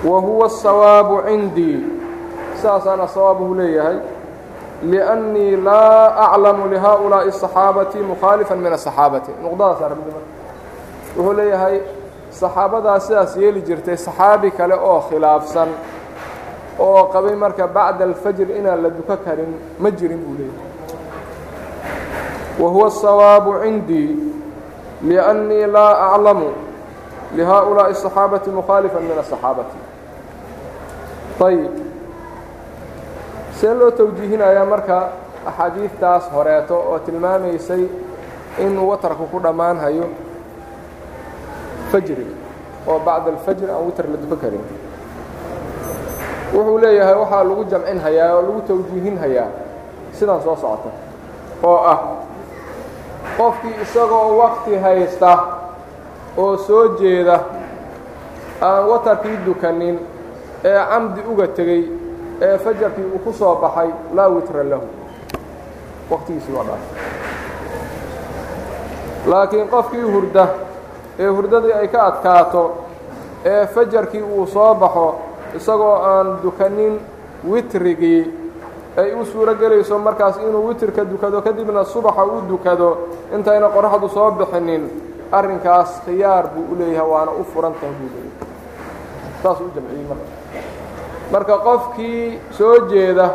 wa 0.05 0.21
huwa 0.21 0.47
الsawaabu 0.47 1.23
cindii 1.29 1.81
saasaana 2.63 3.07
sawaabuhu 3.09 3.55
leeyahay 3.55 3.97
liأnnii 4.83 5.57
laa 5.57 6.31
aclamu 6.31 6.69
lihaؤulaaءi 6.69 7.29
الصaxaabati 7.35 7.99
mukhaalifa 7.99 8.55
min 8.57 8.73
aلصaxaabati 8.73 9.31
nuqdadaas 9.43 9.81
arabdi 9.87 10.11
wuxuu 11.17 11.33
leeyahay 11.39 11.77
saxaabadaas 12.41 13.07
sidaas 13.07 13.37
yeeli 13.37 13.61
jirtay 13.69 13.97
saxaabi 13.97 14.51
kale 14.51 14.75
oo 14.75 15.01
khilaafsan 15.09 15.69
oo 16.87 17.05
qabay 17.13 17.35
marka 17.43 17.67
bacda 17.77 18.05
alfajr 18.05 18.49
inaan 18.59 18.83
la 18.83 18.91
duko 18.91 19.17
karin 19.25 19.53
ma 19.83 19.91
jirin 19.91 20.19
buu 20.25 20.35
leeyahay 20.39 20.69
wa 22.61 22.69
huwa 22.71 22.87
الsawaabu 22.87 23.51
cindii 23.63 24.11
liأnnii 25.09 25.67
laa 25.67 25.93
aclamu 26.13 26.49
lihaؤulaaءi 27.37 27.93
الصaxaabati 27.97 28.51
mukhaalifa 28.51 29.01
min 29.01 29.11
aلصaxaabati 29.19 29.77
ayb 31.47 31.73
see 33.60 33.74
loo 33.80 33.92
tawjiihinayaa 33.92 34.66
marka 34.66 34.98
axaadiidtaas 35.46 36.32
horeeto 36.36 36.76
oo 36.76 37.00
tilmaamaysay 37.00 37.84
in 38.66 38.78
watarku 38.90 39.26
ku 39.32 39.40
dhammaanhayo 39.44 40.08
fajriga 41.92 42.36
oo 42.88 43.00
bacda 43.00 43.32
alfajr 43.32 43.70
aan 43.72 43.86
witr 43.86 44.06
la 44.12 44.18
duko 44.18 44.36
karin. 44.36 44.64
Wuxuu 46.54 46.78
leeyahay 46.82 47.16
waxaa 47.16 47.44
lagu 47.44 47.64
jamcin 47.72 48.00
hayaa 48.00 48.34
oo 48.36 48.42
lagu 48.42 48.62
tawjiihin 48.68 49.18
sidaan 50.12 50.42
soo 50.42 50.56
socota 50.56 50.90
oo 51.64 51.78
ah 51.86 52.00
qofkii 53.38 53.76
isagoo 53.82 54.38
wakti 54.38 54.76
haysta 54.78 55.38
oo 56.38 56.58
soo 56.58 56.88
jeeda 57.00 57.40
aan 58.62 58.88
watarkii 58.90 59.38
dukanin 59.46 60.00
ee 60.64 60.80
camdi 60.90 61.22
uga 61.32 61.48
tegey 61.48 61.99
ee 62.42 62.58
fajarkii 62.58 63.04
uu 63.14 63.20
ku 63.26 63.34
soo 63.34 63.56
baxay 63.56 63.90
laa 64.16 64.28
witra 64.30 64.64
lahu. 64.64 64.88
Waqtigiisii 66.12 66.54
waa 66.58 66.64
dhaaf. 66.64 66.84
Laakiin 69.28 69.68
qofkii 69.70 70.02
hurda 70.02 70.48
ee 71.20 71.28
hurdadii 71.28 71.74
ay 71.74 71.88
ka 71.88 72.00
adkaato 72.06 72.64
ee 73.46 73.66
fajarkii 73.68 74.22
uu 74.22 74.48
soo 74.48 74.76
baxo 74.76 75.16
isagoo 75.58 75.96
aan 76.12 76.28
dukanin 76.44 77.00
witrigii 77.52 78.24
ay 78.98 79.14
u 79.14 79.26
suuro 79.26 79.54
gelayso 79.56 80.00
markaas 80.00 80.38
inuu 80.38 80.68
witrka 80.68 81.06
dukado 81.06 81.42
kadibna 81.42 81.84
subaxa 81.84 82.24
u 82.24 82.42
dukado 82.50 82.98
intayna 83.36 83.70
qoraxdu 83.70 84.10
soo 84.10 84.32
bixinin 84.32 84.84
arrinkaas 85.32 85.90
khiyaar 86.06 86.46
buu 86.54 86.66
u 86.72 86.80
leeyahay 86.80 87.10
waana 87.12 87.32
u 87.32 87.44
furan 87.54 87.74
tahay 87.74 87.94
buu 88.00 88.10
leeyahay 88.16 88.48
saas 89.44 89.60
u 89.62 89.68
jamciyey 89.76 90.06
marka 90.10 90.26
marka 91.32 91.58
qofkii 91.68 92.40
soo 92.58 92.76
jeeda 92.92 93.30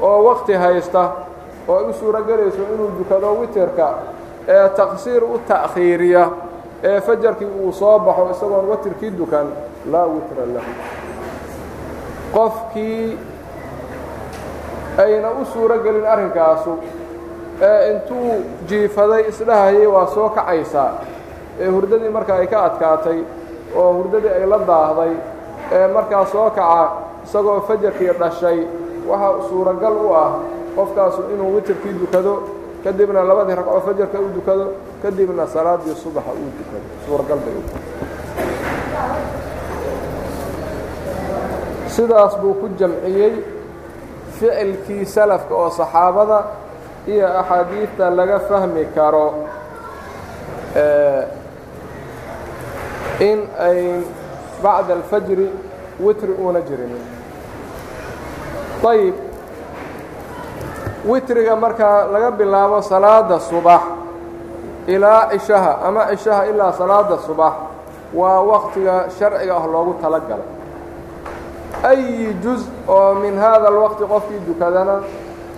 oo 0.00 0.18
wakti 0.28 0.52
haysta 0.52 1.02
oo 1.68 1.78
u 1.88 1.92
suuro 1.92 2.20
gelayso 2.28 2.62
inuu 2.74 2.90
dukado 2.98 3.28
witirka 3.40 3.88
ee 4.48 4.68
taqsiir 4.78 5.22
u 5.24 5.38
ta'khiiriya 5.48 6.24
ee 6.88 7.00
fajarkii 7.00 7.48
uu 7.62 7.72
soo 7.72 7.98
baxo 7.98 8.28
isagoon 8.32 8.66
watirkii 8.70 9.10
dukan 9.18 9.46
laa 9.92 10.06
witra 10.06 10.44
lahu. 10.54 10.72
Qofkii 12.34 13.18
ayna 14.98 15.30
u 15.40 15.44
suuro 15.52 15.78
gelin 15.84 16.06
arrinkaasu 16.06 16.72
ee 17.62 17.92
intuu 17.92 18.30
jiifaday 18.68 19.22
isdhahayay 19.28 19.86
waa 19.86 20.06
soo 20.06 20.28
kacaysaa. 20.28 20.92
Ee 21.60 21.68
hurdadii 21.68 22.08
marka 22.16 22.34
ay 22.34 22.46
ka 22.46 22.58
adkaatay 22.68 23.18
oo 23.76 23.92
hurdadii 23.96 24.28
ay 24.38 24.46
la 24.52 24.58
daahday 24.70 25.12
ee 25.72 25.86
markaa 25.94 26.24
soo 26.32 26.50
kaca 26.50 26.88
isagoo 27.24 27.60
fajarkii 27.68 28.12
dhashay 28.20 28.58
waxaa 29.08 29.48
suuragal 29.48 29.96
u 30.06 30.14
ah 30.14 30.30
qofkaasu 30.76 31.20
inuu 31.34 31.54
witirkii 31.56 31.92
dukado 32.00 32.34
kadibna 32.84 33.24
labadii 33.24 33.54
ragcoo 33.54 33.80
fajarka 33.80 34.18
u 34.20 34.28
dukado 34.34 34.66
kadibna 35.02 35.46
salaaddii 35.46 35.94
subaxa 36.02 36.30
uu 36.32 36.50
dukado. 36.58 36.86
Suuragal 37.06 37.38
bay 37.44 37.54
u 37.60 37.62
sidaas 41.94 42.34
buu 42.42 42.54
ku 42.60 42.66
jamciyey 42.78 43.34
ficilkii 44.38 45.04
salafka 45.06 45.54
oo 45.54 45.70
saxaabada 45.70 46.38
iyo 47.06 47.26
axaadiidta 47.40 48.10
laga 48.10 48.38
fahmi 48.48 48.84
karo 48.94 49.26
in 53.28 53.38
ay 53.66 53.80
bacda 54.62 54.92
alfajri 54.98 55.48
witri 55.99 56.33
uuna 56.41 56.61
jirinin 56.61 57.03
ayib 58.89 59.15
witriga 61.05 61.55
markaa 61.55 62.07
laga 62.11 62.31
bilaabo 62.31 62.81
salaada 62.81 63.39
subax 63.39 63.81
ilaa 64.87 65.29
cishaha 65.31 65.81
ama 65.87 66.05
cishaha 66.15 66.45
ilaa 66.45 66.71
salaada 66.73 67.17
subax 67.17 67.53
waa 68.13 68.39
waqtiga 68.41 69.05
sharciga 69.19 69.55
ah 69.57 69.67
loogu 69.67 69.93
tala 70.01 70.19
galay 70.19 70.59
أي 71.85 72.33
جuز 72.43 72.65
oo 72.87 73.13
min 73.15 73.37
hada 73.37 73.67
الوqti 73.67 74.03
qofkii 74.03 74.41
dukadana 74.47 74.99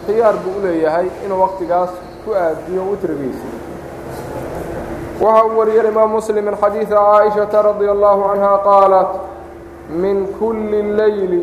khiyaar 0.05 0.35
buu 0.43 0.59
u 0.59 0.61
leeyahay 0.65 1.07
inuu 1.25 1.39
waqtigaas 1.41 1.89
ku 2.25 2.35
aadiyo 2.35 2.81
witrigiisa 2.91 3.47
waxa 5.21 5.45
uu 5.45 5.57
wariyay 5.59 5.88
imaam 5.88 6.15
msلم 6.15 6.45
min 6.45 6.55
xadiiثi 6.61 6.93
caaئiشhaةa 6.93 7.61
radي 7.61 7.88
الlaه 7.91 8.19
عanهa 8.31 8.57
qaalat 8.67 9.09
min 9.89 10.27
kuli 10.39 10.79
الleyli 10.85 11.41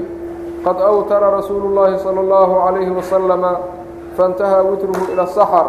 qad 0.64 0.76
أwtara 0.80 1.30
rasuulu 1.30 1.66
الlahi 1.70 1.98
salى 2.04 2.20
الlaه 2.20 2.50
عaليه 2.64 2.90
وasلم 2.98 3.42
faاnتahى 4.18 4.60
witrhu 4.70 5.12
ilى 5.12 5.22
السxر 5.22 5.66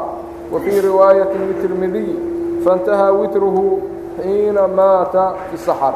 وفيi 0.54 0.80
riwaayaة 0.90 1.34
للتirmidiي 1.34 2.16
faاnتahى 2.66 3.10
witrhu 3.20 3.64
xiina 4.22 4.68
maata 4.68 5.26
fi 5.50 5.56
السxر 5.56 5.94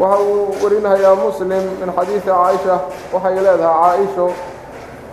waxa 0.00 0.18
uu 0.24 0.56
warinahayaa 0.64 1.14
muslim 1.24 1.64
min 1.80 1.88
xadiidi 1.96 2.20
caaisha 2.26 2.74
waxay 3.12 3.34
leedahay 3.46 3.76
caaisho 3.80 4.26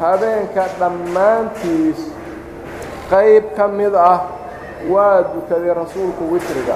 habeenka 0.02 0.64
dhammaantiis 0.80 2.00
qayb 3.12 3.44
ka 3.58 3.68
mid 3.68 3.96
ah 3.96 4.20
waa 4.94 5.20
dukaday 5.34 5.74
rasuulku 5.82 6.24
witriga 6.34 6.76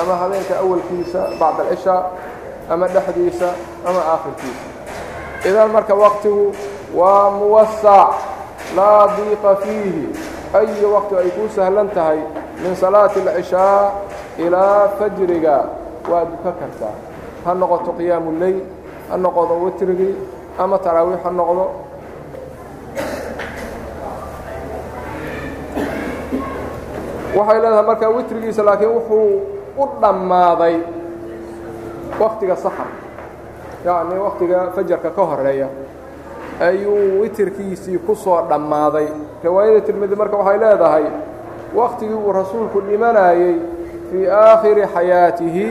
ama 0.00 0.14
habeenka 0.22 0.54
awalkiisa 0.62 1.20
bacda 1.40 1.62
alcishaa 1.66 2.02
ama 2.69 2.87
dhexdiisa 2.93 3.49
ama 3.87 4.01
aakhirkiisa 4.13 4.65
idan 5.49 5.69
marka 5.75 5.93
waqtigu 6.03 6.45
waa 6.99 7.29
muwasac 7.39 8.11
laa 8.77 9.07
diiqa 9.17 9.55
fiihi. 9.63 10.05
Ayi 10.53 10.85
waqti 10.85 11.13
ay 11.21 11.29
kuu 11.37 11.45
sahlan 11.55 11.89
tahay 11.93 12.19
min 12.61 12.73
salaati 12.75 13.21
alcishaa 13.21 13.91
ilaa 14.37 14.89
fajriga. 14.97 15.57
Waa 16.09 16.25
duka 16.25 16.51
kartaa 16.59 16.95
ha 17.45 17.53
noqoto 17.53 17.91
qiyaamu 17.97 18.31
leyl 18.41 18.59
ha 19.09 19.17
noqodo 19.17 19.53
witrigii 19.63 20.15
ama 20.57 20.77
taraawiix 20.85 21.21
ha 21.23 21.31
noqdo. 21.39 21.65
Waxay 27.37 27.59
leedahay 27.61 27.85
markaa 27.85 28.09
witrigiisa 28.09 28.63
laakiin 28.65 28.91
wuxuu 28.95 29.29
u 29.77 29.85
dhammaaday 30.01 30.75
waktiga 32.19 32.55
saxar 32.55 32.87
yacni 33.85 34.19
waktiga 34.19 34.71
fajarka 34.75 35.09
ka 35.15 35.21
horreeya 35.23 35.67
ayuu 36.59 37.21
witirkiisii 37.21 37.97
ku 38.05 38.15
soo 38.15 38.41
dhammaaday. 38.49 39.07
Riwaayada 39.43 39.81
tirmidi 39.81 40.15
marka 40.15 40.35
waxay 40.37 40.57
leedahay 40.59 41.05
waktigii 41.75 42.13
uu 42.13 42.31
rasuulku 42.33 42.81
dhimanayey 42.81 43.55
fii 44.11 44.27
aakhiri 44.27 44.83
xayaatihi 44.93 45.67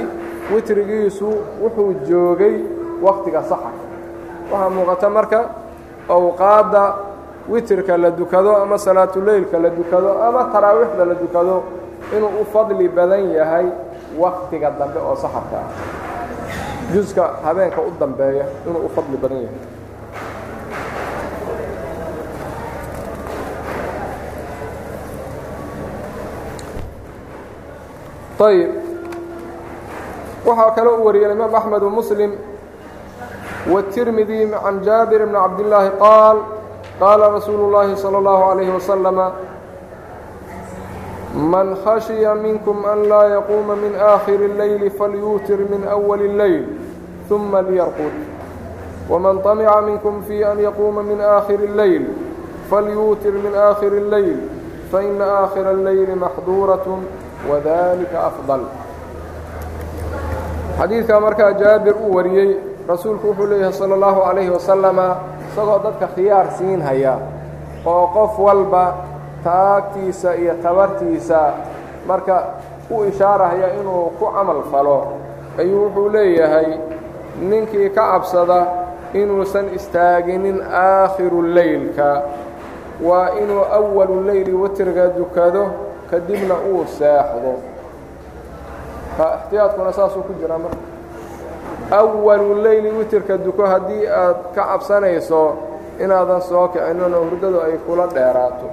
witrigiisu 0.55 1.29
wuxuu 1.63 1.93
joogay 2.09 2.55
waktiga 3.03 3.43
saxar. 3.43 3.75
Waxaa 4.51 4.71
muuqata 4.71 5.11
marka 5.11 5.41
awqaadda 6.09 6.95
witirka 7.49 7.97
la 7.99 8.11
dukado 8.11 8.57
ama 8.57 8.79
salaatuleylka 8.79 9.59
la 9.59 9.69
dukado 9.71 10.23
ama 10.23 10.45
taraawiixda 10.53 11.05
la 11.05 11.15
dukado 11.15 11.63
inuu 12.17 12.41
u 12.41 12.45
fadli 12.53 12.89
badan 12.89 13.31
yahay 13.33 13.67
waktiga 14.19 14.71
dambe 14.71 14.99
oo 15.01 15.17
saxarka 15.17 15.57
ah 15.57 16.08
juska 16.94 17.24
habeenka 17.44 17.82
u 17.82 17.92
dambeeya 18.00 18.46
inuu 18.68 18.86
u 18.88 18.90
fadli 18.96 19.18
badan 19.18 19.42
yahay 19.46 19.62
ayb 28.44 28.72
waxaa 30.46 30.72
kale 30.76 30.90
u 30.90 31.06
wariyay 31.06 31.32
imaam 31.32 31.56
أحmed 31.56 31.84
وmسلم 31.84 32.32
والتirmidي 33.72 34.56
عan 34.56 34.84
jaaبir 34.84 35.22
بن 35.26 35.36
cabdاللaahi 35.44 35.90
qaal 36.04 36.38
qaala 37.00 37.26
rasuulu 37.38 37.64
الlahi 37.72 37.96
slى 37.96 38.18
الlaه 38.20 38.42
عalيه 38.52 38.70
وsلم 38.76 39.18
man 41.38 41.76
khashya 41.84 42.36
minkm 42.36 42.86
an 42.86 43.08
laa 43.10 43.28
yaquuma 43.30 43.76
min 43.76 43.94
آkhir 43.96 44.40
الleyl 44.50 44.90
falyuutir 44.98 45.60
min 45.70 45.82
أول 45.88 46.22
الleyl 46.22 46.64
ثuma 47.30 47.62
lyarqud 47.62 48.16
وman 49.10 49.42
طamca 49.42 49.82
minkm 49.82 50.22
fي 50.28 50.44
an 50.44 50.60
yaquuma 50.60 51.04
min 51.04 51.20
آkhir 51.20 51.60
الleyl 51.70 52.06
falyuutir 52.70 53.34
min 53.34 53.54
آkhir 53.54 53.92
الleyl 53.92 54.38
faإna 54.92 55.26
آkhira 55.46 55.72
الleyl 55.74 56.16
maxduuraة 56.16 56.88
وdalika 57.50 58.18
أfضل 58.30 58.62
xadiidkaa 60.80 61.20
markaa 61.20 61.52
jaabir 61.54 61.96
uu 61.98 62.16
wariyey 62.16 62.58
rasuulku 62.88 63.28
wuxuu 63.28 63.48
leeyahay 63.50 63.74
salى 63.74 63.94
اllahu 63.98 64.22
عalayhi 64.22 64.50
wasalama 64.50 65.08
isagoo 65.52 65.80
dadka 65.84 66.08
khiyaar 66.16 66.48
siin 66.58 66.82
haya 66.82 67.18
oo 67.86 68.08
qof 68.16 68.40
walba 68.40 68.84
taagtiisa 69.45 70.37
iyo 70.37 70.55
tabartiisa. 70.63 71.53
Marka 72.07 72.45
u 72.91 73.05
ishaarahaya 73.05 73.75
inuu 73.81 74.11
ku 74.19 74.27
camal 74.35 74.63
falo 74.73 74.99
ayuu 75.59 75.85
wuxuu 75.85 76.09
leeyahay 76.09 76.69
ninkii 77.41 77.91
ka 77.91 78.03
cabsada 78.13 78.67
inuusan 79.15 79.75
istaaginin 79.75 80.63
aakhiru 80.63 81.43
leylka 81.43 82.23
waa 83.03 83.31
inuu 83.43 83.65
awalu 83.73 84.25
leyli 84.25 84.53
witriga 84.53 85.07
dukado 85.17 85.65
kadibna 86.11 86.55
uu 86.71 86.85
seexdo 86.99 87.53
ixtiyaadkuna 89.19 89.93
saasuu 89.93 90.23
ku 90.23 90.33
jiraa 90.41 90.59
marka. 90.59 90.77
Awalu 91.91 92.63
leyli 92.63 92.91
witirka 92.91 93.37
duko 93.39 93.67
haddii 93.67 94.07
aad 94.07 94.37
ka 94.55 94.63
cabsanayso 94.65 95.57
inaadan 96.01 96.41
soo 96.43 96.69
kicinin 96.69 97.15
oo 97.15 97.25
hurdadu 97.31 97.61
ay 97.61 97.77
kula 97.87 98.07
dheeraato 98.07 98.67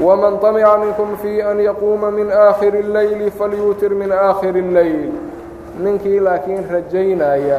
ومن 0.00 0.36
طمع 0.38 0.76
منكم 0.76 1.16
في 1.22 1.50
أن 1.50 1.60
يقوم 1.60 2.02
من 2.04 2.30
آخر 2.30 2.74
الليل 2.74 3.30
فليutir 3.30 3.90
من 3.92 4.12
آخر 4.12 4.48
الليل 4.48 5.10
ninkii 5.84 6.20
laakiin 6.20 6.66
rajaynaya 6.72 7.58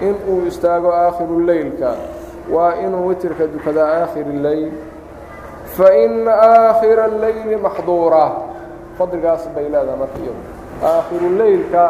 in 0.00 0.14
uu 0.30 0.46
istaago 0.46 0.90
aakhiru 0.94 1.40
leylka 1.46 1.90
waa 2.54 2.74
inuu 2.84 3.06
witirka 3.08 3.46
dukadaa 3.46 3.88
aakhir 4.02 4.26
الleyl 4.34 4.70
faإna 5.76 6.32
آakhira 6.32 7.04
الleyli 7.10 7.56
maxduura 7.64 8.24
fadligaas 8.98 9.42
bay 9.54 9.64
leedaha 9.72 9.96
marka 10.02 10.18
iyadu 10.22 10.42
aakhiru 10.92 11.28
leylka 11.40 11.84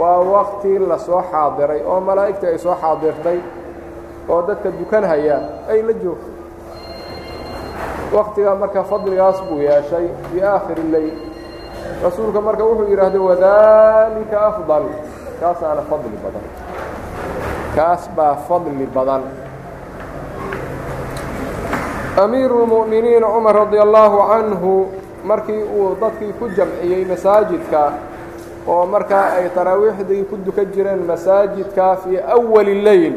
waa 0.00 0.18
wakti 0.34 0.72
lasoo 0.90 1.22
xaadiray 1.32 1.80
oo 1.90 2.00
malaa'igta 2.08 2.46
ay 2.52 2.58
soo 2.64 2.74
xaadirtay 2.82 3.38
oo 4.32 4.40
dadka 4.48 4.68
dukanhaya 4.80 5.36
ay 5.70 5.78
la 5.88 5.92
joogtay 6.02 6.29
waktiga 8.13 8.55
marka 8.55 8.83
fadligaas 8.83 9.41
buu 9.49 9.59
yeeshay 9.61 10.07
fii 10.31 10.41
aakhiri 10.43 10.83
leyl 10.91 11.13
rasuulka 12.03 12.41
marka 12.41 12.63
wuxuu 12.63 12.89
yidhaahday 12.91 13.19
wadalika 13.29 14.37
afdal. 14.49 14.85
Kaasaana 15.39 15.81
fadli 15.89 16.17
badan. 16.23 16.45
Kaas 17.75 18.09
baa 18.17 18.35
fadli 18.47 18.85
badan. 18.95 19.23
Amiiru 22.23 22.63
اlmu'miniin 22.63 23.23
cumar 23.23 23.55
radi 23.55 23.79
allaahu 23.79 24.17
canhu 24.31 24.73
markii 25.23 25.63
uu 25.63 25.95
dadkii 26.01 26.33
ku 26.39 26.49
jamciyey 26.57 27.05
masaajidka 27.05 27.81
oo 28.67 28.85
markaa 28.85 29.25
ay 29.39 29.49
taraawiixdii 29.55 30.23
ku 30.29 30.37
dukan 30.45 30.65
jireen 30.75 31.01
masaajidka 31.07 31.95
fii 32.03 32.19
awali 32.35 32.81
leyl 32.81 33.13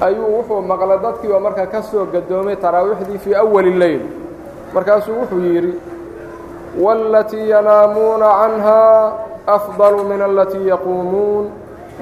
ayuu 0.00 0.36
wuxuu 0.38 0.60
maqlay 0.62 0.98
dadkii 0.98 1.32
oo 1.32 1.40
markaa 1.40 1.66
ka 1.66 1.82
soo 1.82 2.04
gadoomay 2.06 2.56
taraawiixdii 2.56 3.18
fii 3.18 3.34
awali 3.34 3.70
leyl 3.82 4.00
markaasuu 4.74 5.14
wuxuu 5.20 5.40
yidhi 5.40 5.74
waalatii 6.82 7.50
yanaamuuna 7.50 8.28
canhaa 8.40 9.12
afdalu 9.46 10.04
min 10.04 10.22
alatii 10.22 10.68
yaquumuun 10.68 11.50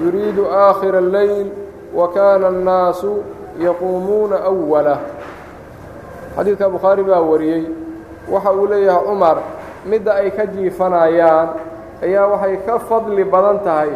yuriidu 0.04 0.46
aakhira 0.52 0.98
اleyl 0.98 1.46
wa 1.94 2.08
kaana 2.08 2.46
annaasu 2.48 3.12
yaquumuuna 3.60 4.36
أwalah 4.44 4.98
xadiidka 6.36 6.68
bukhaari 6.68 7.02
baa 7.04 7.20
wariyey 7.20 7.64
waxa 8.32 8.52
uu 8.52 8.66
leeyahay 8.66 9.04
cumar 9.06 9.36
midda 9.86 10.14
ay 10.14 10.30
ka 10.30 10.46
jiifanayaan 10.46 11.48
ayaa 12.02 12.26
waxay 12.32 12.56
ka 12.66 12.78
fadli 12.78 13.24
badan 13.24 13.58
tahay 13.66 13.90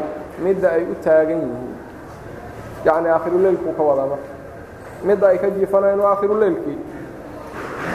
midda 0.45 0.69
ay 0.77 0.83
u 0.85 0.95
taagan 1.05 1.41
yihiin 1.41 1.66
yacni 2.87 3.09
aakhiruleylkuu 3.15 3.73
ka 3.79 3.83
wadaa 3.89 4.07
marka 4.13 4.29
midda 5.07 5.27
ay 5.33 5.39
ka 5.43 5.49
jiifanayaan 5.57 6.01
waa 6.05 6.11
aakhiruleylkii 6.15 6.79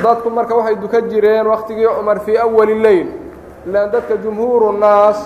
dadku 0.04 0.30
marka 0.30 0.54
waxay 0.60 0.76
dukan 0.84 1.04
jireen 1.12 1.48
wakhtigii 1.48 1.88
cumar 1.98 2.20
fii 2.26 2.38
awali 2.46 2.76
leyl 2.86 3.08
ilaan 3.68 3.92
dadka 3.94 4.16
jumhuuru 4.24 4.72
naas 4.84 5.20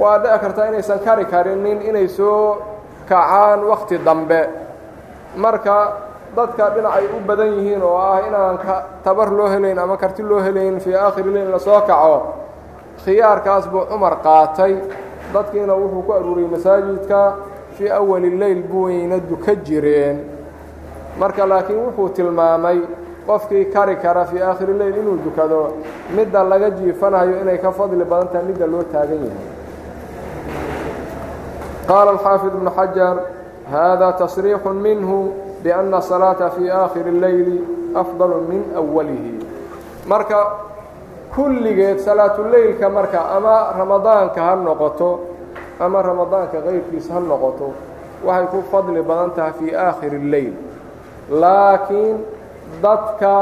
waa 0.00 0.18
dhici 0.22 0.38
kartaa 0.42 0.66
inaysan 0.70 0.98
kari 1.06 1.24
karinin 1.24 1.82
inay 1.88 2.08
soo 2.08 2.62
kacaan 3.08 3.60
wakhti 3.70 3.98
dambe. 4.06 4.40
Marka 5.36 5.76
dadka 6.36 6.70
dhinacay 6.74 7.06
u 7.16 7.20
badan 7.26 7.50
yihiin 7.56 7.82
oo 7.82 7.96
ah 7.98 8.20
inaan 8.28 8.56
tabar 9.04 9.28
loo 9.38 9.48
helayn 9.48 9.78
ama 9.78 9.96
karti 9.96 10.22
loo 10.22 10.38
helayn 10.46 10.80
fii 10.80 10.94
aakhiri 10.94 11.30
leyl 11.34 11.50
la 11.50 11.58
soo 11.58 11.80
kaco 11.88 12.16
khiyaarkaas 13.04 13.68
buu 13.72 13.84
cumar 13.90 14.14
qaatay. 14.22 14.74
Dadkiina 15.34 15.74
wuxuu 15.74 16.02
ku 16.06 16.12
aruuriyey 16.12 16.50
masaajidka 16.50 17.20
fii 17.80 17.88
awali 17.88 18.30
leyl 18.30 18.62
buwayna 18.62 19.18
duka 19.18 19.54
jireen. 19.54 20.18
Marka 21.18 21.46
laakiin 21.46 21.78
wuxuu 21.78 22.08
tilmaamay 22.08 22.78
qofkii 23.26 23.64
kari 23.72 23.96
kara 23.96 24.24
fii 24.24 24.42
aakhiri 24.42 24.72
leyl 24.78 24.96
inuu 24.96 25.18
dukado 25.24 25.72
midda 26.16 26.44
laga 26.44 26.70
jiifanayo 26.70 27.40
inay 27.40 27.58
ka 27.58 27.72
fadli 27.72 28.04
badan 28.04 28.28
tahay 28.28 28.46
midda 28.46 28.66
loo 28.66 28.82
taagan 28.92 29.24
yahay. 29.28 29.46
Qaala 31.88 32.10
alxaafid 32.10 32.52
ibnu 32.54 32.70
xajar 32.70 33.16
hada 33.72 34.12
tasriixu 34.12 34.70
minhu 34.86 35.32
bianna 35.62 35.96
asalaata 35.96 36.50
fii 36.50 36.70
aakhiri 36.70 37.10
اleyli 37.16 37.56
afdalu 37.94 38.36
min 38.48 38.62
awalihi 38.76 39.32
marka 40.06 40.38
kulligeed 41.34 41.98
salaatuleylka 41.98 42.90
marka 42.90 43.20
ama 43.36 43.72
ramadaanka 43.78 44.40
ha 44.42 44.54
noqoto 44.56 45.10
ama 45.80 46.02
ramadaanka 46.02 46.58
kayrkiisa 46.66 47.10
ha 47.14 47.20
noqoto 47.20 47.68
waxay 48.26 48.46
ku 48.52 48.58
fadli 48.72 49.02
badan 49.02 49.30
tahay 49.36 49.52
fii 49.58 49.72
aakhiri 49.86 50.16
اleyl 50.24 50.52
laakiin 51.42 52.16
dadka 52.82 53.34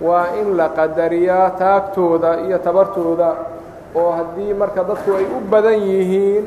waa 0.00 0.26
in 0.40 0.56
la 0.56 0.68
qadariyaa 0.78 1.50
taagtooda 1.60 2.30
iyo 2.46 2.58
tabartooda 2.58 3.28
oo 3.94 4.10
haddii 4.18 4.54
marka 4.54 4.84
dadku 4.84 5.10
ay 5.18 5.24
u 5.36 5.40
badan 5.50 5.78
yihiin 5.90 6.44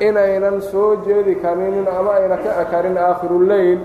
inaynan 0.00 0.62
soo 0.70 0.96
jeedi 1.06 1.34
karinin 1.42 1.86
ama 1.98 2.10
ayna 2.18 2.36
ka 2.36 2.50
ekarin 2.62 2.98
aakhiruuleyl 2.98 3.78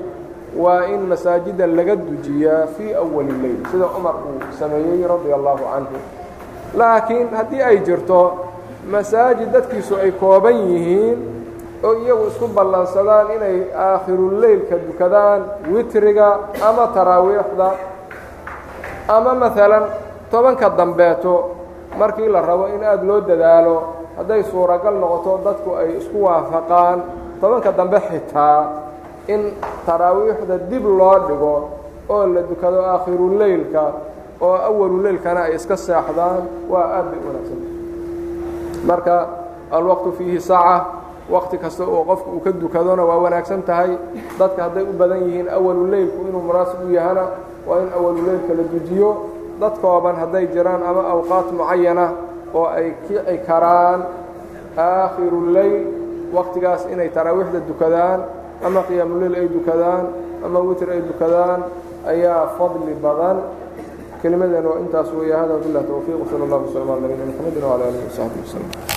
waa 0.63 0.81
in 0.93 1.01
masaajida 1.11 1.67
laga 1.67 1.95
dujiyaa 1.95 2.67
fii 2.77 2.93
awali 2.93 3.33
leyl 3.43 3.59
sida 3.71 3.85
cumar 3.95 4.15
uu 4.29 4.39
sameeyey 4.59 5.07
radia 5.07 5.35
allaahu 5.39 5.63
canhu 5.73 5.97
laakiin 6.77 7.27
haddii 7.37 7.61
ay 7.61 7.77
jirto 7.87 8.19
masaajid 8.91 9.51
dadkiisu 9.51 9.95
ay 9.99 10.11
kooban 10.15 10.55
yihiin 10.55 11.17
oo 11.83 11.93
iyagu 12.03 12.27
isku 12.31 12.47
ballansadaan 12.47 13.27
inay 13.35 13.57
aakhiruleylka 13.75 14.75
dukadaan 14.87 15.41
witriga 15.71 16.27
ama 16.63 16.87
taraawiixda. 16.95 17.69
Ama 19.07 19.31
maalan 19.35 19.85
tobanka 20.31 20.69
dambeeto 20.77 21.55
markii 21.99 22.27
la 22.27 22.41
rabo 22.41 22.67
in 22.67 22.83
aada 22.83 23.03
loo 23.03 23.21
dadaalo 23.21 23.75
hadday 24.17 24.43
suuragal 24.43 24.95
noqoto 24.99 25.31
dadku 25.45 25.69
ay 25.79 25.97
isku 25.99 26.17
waafaqaan. 26.25 26.99
Tobanka 27.41 27.71
dambe 27.71 27.99
xitaa 28.09 28.59
in 29.27 29.53
taraawiixda 29.85 30.57
dib 30.71 30.85
loo 30.85 31.17
dhigo 31.27 31.55
oo 32.09 32.23
la 32.33 32.41
dukado 32.41 32.79
aakhiruleylka 32.83 33.83
oo 34.41 34.55
awaluleylkana 34.69 35.41
ay 35.51 35.55
iska 35.55 35.75
seexdaan 35.77 36.41
waa 36.71 36.87
aad 36.97 37.05
bay 37.11 37.19
wanaagsan 37.27 37.59
marka 38.89 39.15
alwaqtu 39.77 40.09
fiihi 40.17 40.39
saaca 40.49 40.85
waqti 41.35 41.57
kasta 41.63 41.83
oo 41.83 42.03
qofku 42.09 42.29
uu 42.35 42.39
ka 42.45 42.51
dukadona 42.51 43.03
waa 43.09 43.19
wanaagsan 43.25 43.61
tahay. 43.67 43.91
Dadka 44.39 44.59
hadday 44.71 44.83
u 44.83 44.93
badan 44.99 45.21
yihiin 45.27 45.47
awaluleylku 45.57 46.19
inuu 46.29 46.41
munaasib 46.47 46.79
u 46.87 46.91
yahana 46.97 47.23
waa 47.67 47.79
in 47.83 47.89
awaluleylka 47.97 48.51
la 48.59 48.63
dujiyo. 48.73 49.09
Dad 49.61 49.75
kooban 49.83 50.15
hadday 50.21 50.45
jiraan 50.53 50.81
ama 50.89 51.01
awqaat 51.13 51.47
mucayana 51.51 52.05
oo 52.53 52.65
ay 52.77 52.87
kici 53.07 53.35
karaan 53.47 53.99
aakhiruuleyl 54.77 55.75
waqtigaas 56.35 56.87
inay 56.93 57.09
taraawiixda 57.09 57.59
dukadaan 57.67 58.19
ama 58.65 58.81
qiyaamuleyl 58.87 59.35
ay 59.41 59.47
dukadaan 59.57 60.03
ama 60.45 60.59
witr 60.67 60.89
ay 60.95 61.01
dukadaan 61.09 61.59
ayaa 62.07 62.47
fadli 62.57 62.93
badan 63.03 63.37
kelimadeena 64.21 64.69
waa 64.69 64.79
intaas 64.85 65.09
weeye 65.19 65.33
hada 65.41 65.55
bilah 65.65 65.83
towfiiq 65.91 66.21
sala 66.31 66.43
allah 66.47 66.59
waslama 66.65 66.91
ala 66.93 67.01
nabiyina 67.01 67.25
mxamedin 67.31 67.63
wala 67.71 67.83
alihi 67.89 68.03
wasaxbi 68.09 68.39
waslm 68.45 68.96